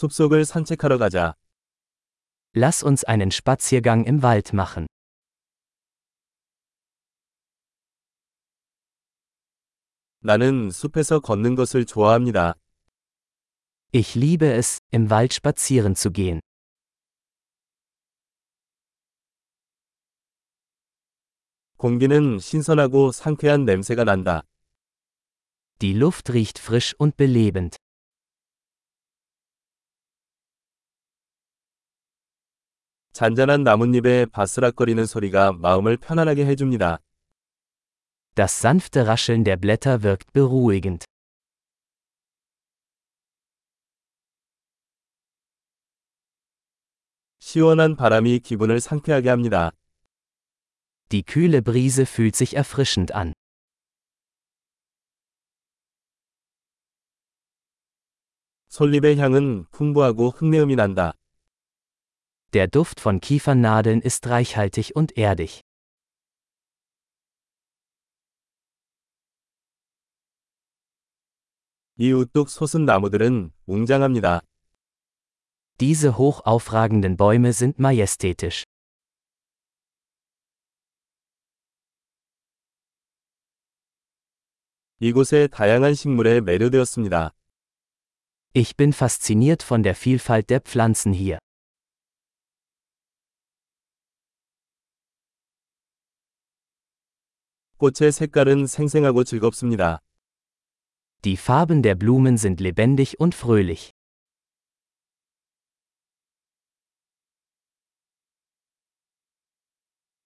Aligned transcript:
숲속을 0.00 0.45
산책하러 0.45 0.97
가자. 0.97 1.35
Lass 2.55 2.83
uns 2.83 3.05
einen 3.05 3.29
Spaziergang 3.29 4.07
im 4.07 4.23
Wald 4.23 4.55
machen. 4.55 4.87
나는 10.19 10.69
숲에서 10.71 11.19
걷는 11.19 11.55
것을 11.55 11.85
좋아합니다. 11.85 12.55
Ich 13.93 14.15
liebe 14.15 14.45
es, 14.53 14.77
im 14.91 15.09
Wald 15.09 15.33
spazieren 15.33 15.95
zu 15.95 16.11
gehen. 16.11 16.39
공기는 21.77 22.39
신선하고 22.39 23.11
상쾌한 23.11 23.65
냄새가 23.65 24.05
난다. 24.05 24.43
Die 25.79 25.93
Luft 25.93 26.29
riecht 26.29 26.59
frisch 26.59 26.95
und 26.97 27.17
belebend. 27.17 27.75
잔잔한 33.13 33.63
나뭇잎의 33.63 34.27
바스락거리는 34.27 35.05
소리가 35.05 35.51
마음을 35.51 35.97
편안하게 35.97 36.45
해줍니다. 36.45 36.99
Das 38.35 38.65
sanfte 38.65 39.05
Rascheln 39.05 39.43
der 39.43 39.57
Blätter 39.57 40.01
wirkt 40.01 40.31
beruhigend. 40.31 41.05
시원한 47.39 47.97
바람이 47.97 48.39
기분을 48.39 48.79
상쾌하게 48.79 49.27
합니다. 49.27 49.71
Die 51.09 51.23
kühle 51.23 51.61
Brise 51.61 52.03
fühlt 52.03 52.37
sich 52.37 52.55
erfrischend 52.55 53.13
an. 53.13 53.33
솔잎의 58.69 59.17
향은 59.17 59.65
풍부하고 59.71 60.29
흙내음이 60.29 60.77
난다. 60.77 61.11
Der 62.56 62.68
Duft 62.68 63.00
von 63.00 63.20
Kiefernadeln 63.20 64.00
ist 64.00 64.26
reichhaltig 64.28 64.96
und 64.96 65.18
erdig. 65.18 65.60
이 71.98 72.12
우뚝 72.12 72.48
솟은 72.48 72.86
나무들은 72.86 73.52
웅장합니다. 73.66 74.40
Diese 75.78 76.16
hoch 76.16 76.40
aufragenden 76.46 77.18
Bäume 77.18 77.52
sind 77.52 77.78
majestätisch. 77.78 78.64
이곳의 85.00 85.48
다양한 85.48 85.92
식물에 85.94 86.40
매료되었습니다. 86.40 87.34
Ich 88.54 88.76
bin 88.76 88.94
fasziniert 88.94 89.62
von 89.62 89.82
der 89.82 89.94
Vielfalt 89.94 90.48
der 90.48 90.62
Pflanzen 90.62 91.12
hier. 91.12 91.38
꽃의 97.81 98.11
색깔은 98.11 98.67
생생하고 98.67 99.23
즐겁습니다. 99.23 100.01
Die 101.23 101.35
Farben 101.35 101.81
der 101.81 101.95
Blumen 101.95 102.35
sind 102.35 102.61
lebendig 102.61 103.15
und 103.17 103.35
fröhlich. 103.35 103.91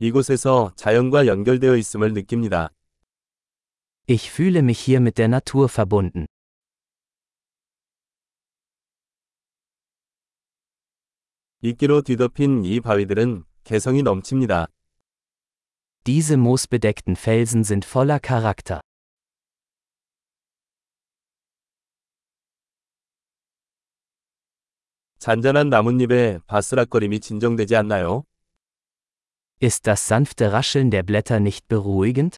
이곳에서 0.00 0.72
자연과 0.74 1.28
연결되어 1.28 1.76
있음을 1.76 2.12
느낍니다. 2.12 2.70
Ich 4.08 4.32
fühle 4.32 4.58
mich 4.58 4.80
hier 4.80 5.00
mit 5.00 5.14
der 5.16 5.28
Natur 5.28 5.68
verbunden. 5.68 6.26
이끼로 11.62 12.02
뒤덮인 12.02 12.64
이 12.64 12.80
바위들은 12.80 13.44
개성이 13.62 14.02
넘칩니다. 14.02 14.66
Diese 16.05 16.37
moosbedeckten 16.37 17.15
Felsen 17.15 17.63
sind 17.63 17.85
voller 17.85 18.19
Charakter. 18.19 18.81
잔잔한 25.19 25.69
나뭇잎의 25.69 26.39
바스락거림이 26.47 27.19
진정되지 27.19 27.75
않나요? 27.75 28.23
Ist 29.61 29.85
das 29.87 30.07
sanfte 30.07 30.53
Rascheln 30.53 30.89
der 30.89 31.03
Blätter 31.03 31.39
nicht 31.41 31.67
beruhigend? 31.67 32.37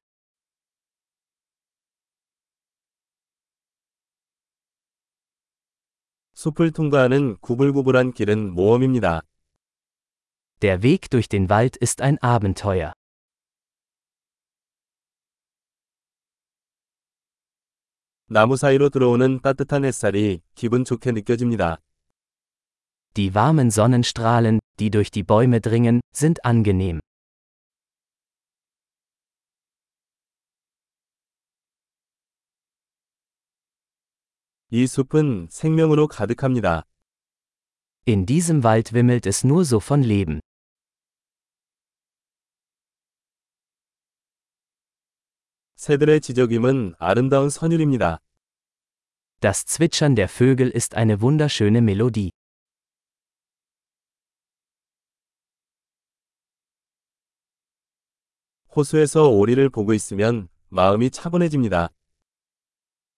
숲을 6.34 6.72
통과하는 6.72 7.38
구불구불한 7.41 8.13
길은 8.13 8.51
모험입니다. 8.56 9.22
Der 10.63 10.81
Weg 10.81 11.12
durch 11.12 11.29
den 11.29 11.50
Wald 11.50 11.78
ist 11.78 12.01
ein 12.01 12.17
Abenteuer. 12.23 12.94
나무 18.28 18.56
사이로 18.56 18.89
들어오는 18.89 19.41
따뜻한 19.41 19.84
햇살이 19.84 20.41
기분 20.56 20.85
좋게 20.85 21.12
느껴집니다. 21.12 21.81
Die 23.13 23.35
warmen 23.35 23.69
Sonnenstrahlen, 23.69 24.59
die 24.79 24.89
durch 24.89 25.12
die 25.12 25.23
Bäume 25.23 25.59
dringen, 25.59 26.00
sind 26.13 26.39
angenehm. 26.44 27.00
이 34.73 34.88
숲은 34.88 35.50
생명으로 35.51 36.07
가득합니다. 36.07 36.85
In 38.07 38.25
diesem 38.25 38.63
Wald 38.63 38.94
wimmelt 38.94 39.28
es 39.28 39.44
nur 39.44 39.66
so 39.66 39.81
von 39.81 40.01
Leben. 40.01 40.39
새들의 45.76 46.22
지저귀은 46.22 46.94
아름다운 46.98 47.50
선율입니다. 47.50 48.19
Das 49.41 49.66
Zwitschern 49.66 50.16
der 50.16 50.26
Vögel 50.26 50.70
ist 50.75 50.97
eine 50.97 51.20
wunderschöne 51.20 51.78
Melodie. 51.82 52.31
호수에서 58.75 59.28
오리를 59.28 59.69
보고 59.69 59.92
있으면 59.92 60.48
마음이 60.70 61.10
차분해집니다. 61.10 61.91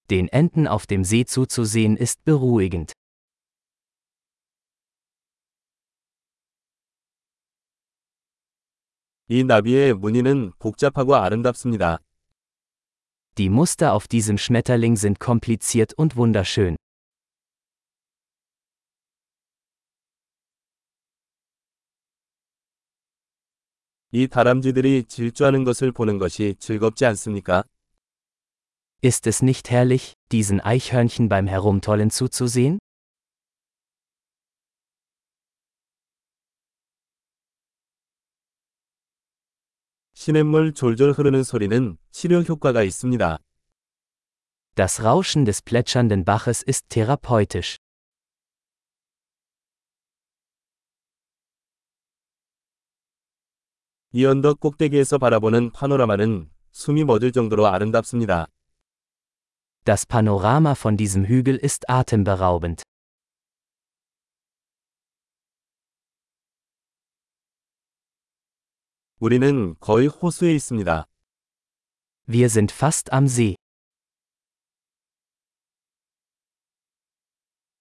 Den 0.08 0.28
Enten 0.32 0.66
auf 0.66 0.86
dem 0.88 1.02
See 1.04 1.24
zuzusehen 1.24 1.96
ist 2.00 2.24
beruhigend. 2.24 2.92
이 9.28 9.44
나비의 9.44 9.94
무늬는 9.94 10.52
복잡하고 10.58 11.14
아름답습니다. 11.14 12.00
Die 13.37 13.49
Muster 13.49 13.93
auf 13.93 14.07
diesem 14.07 14.37
Schmetterling 14.37 14.95
sind 14.95 15.19
kompliziert 15.19 15.93
und 15.97 16.15
wunderschön. 16.15 16.75
이 24.15 24.27
다람쥐들이 24.27 25.05
질주하는 25.05 25.63
것을 25.63 25.91
보는 25.91 26.19
것이 26.19 26.55
즐겁지 26.59 27.05
않습니까? 27.07 27.63
Ist 29.03 29.25
es 29.25 29.41
nicht 29.41 29.71
herrlich, 29.71 30.13
diesen 30.31 30.61
Eichhörnchen 30.61 31.27
beim 31.27 31.47
Herumtollen 31.47 32.11
zuzusehen? 32.11 32.77
시냇물 40.20 40.74
졸졸 40.74 41.12
흐르는 41.12 41.44
소리는 41.44 41.96
치료 42.10 42.40
효과가 42.40 42.82
있습니다. 42.82 43.38
Das 44.74 45.00
Rauschen 45.00 45.44
des 45.44 45.62
plätschernden 45.62 46.24
Baches 46.24 46.64
ist 46.66 46.88
therapeutisch. 46.88 47.78
이 54.10 54.26
언덕 54.26 54.58
꼭대기에서 54.58 55.18
바라보는 55.18 55.70
파노라마는 55.70 56.50
숨이 56.72 57.04
멎을 57.04 57.30
정도로 57.30 57.68
아름답습니다. 57.68 58.48
Das 59.84 60.04
Panorama 60.04 60.72
von 60.72 60.96
diesem 60.96 61.28
Hügel 61.28 61.60
ist 61.62 61.88
atemberaubend. 61.88 62.82
우리는 69.20 69.74
거의 69.80 70.06
호수에 70.06 70.54
있습니다. 70.54 71.04
Wir 72.28 72.44
sind 72.44 72.72
fast 72.72 73.10
am 73.12 73.24
See. 73.24 73.56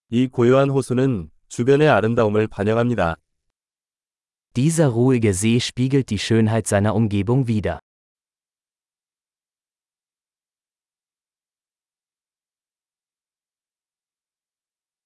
이 0.09 0.27
고요한 0.27 0.71
호수는 0.71 1.29
주변의 1.47 1.89
아름다움을 1.89 2.47
반영합니다. 2.47 3.17
Dieser 4.55 4.89
ruhige 4.89 5.29
See 5.29 5.57
spiegelt 5.57 6.07
die 6.07 6.17
Schönheit 6.17 6.65
seiner 6.65 6.95
Umgebung 6.95 7.47
wider. 7.47 7.77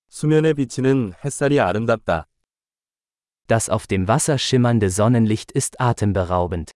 수면에 0.07 0.53
비치는 0.53 1.11
햇살이 1.25 1.59
아름답다. 1.59 2.30
Das 3.50 3.68
auf 3.68 3.86
dem 3.86 4.08
Wasser 4.08 4.38
schimmernde 4.38 4.90
Sonnenlicht 4.90 5.52
ist 5.52 5.80
atemberaubend. 5.80 6.72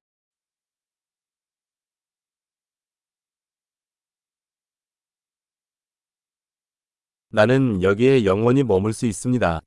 나는 7.32 7.82
여기에 7.82 8.24
영원히 8.24 8.64
머물 8.64 8.92
수 8.92 9.06
있습니다. 9.06 9.60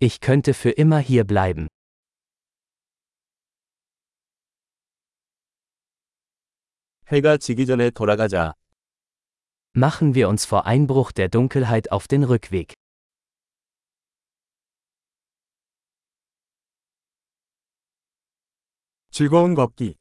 Ich 0.00 0.20
könnte 0.20 0.54
für 0.54 0.70
immer 0.70 0.98
hier 0.98 1.24
bleiben. 1.24 1.68
해가 7.12 7.36
지기 7.36 7.66
전에 7.66 7.90
돌아가자. 7.90 8.54
Machen 9.74 10.14
wir 10.14 10.28
uns 10.28 10.46
vor 10.46 10.66
Einbruch 10.66 11.12
der 11.12 11.28
Dunkelheit 11.28 11.92
auf 11.92 12.08
den 12.08 12.24
Rückweg. 12.24 12.74
즐거운 19.17 19.55
걷기. 19.55 19.97